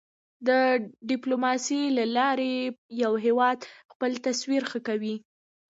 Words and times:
د 0.47 0.49
ډیپلوماسی 1.09 1.81
له 1.97 2.05
لارې 2.17 2.53
یو 3.03 3.11
هېواد 3.25 3.59
خپل 3.91 4.11
تصویر 4.27 4.63
ښه 4.71 4.79
کوی. 4.87 5.15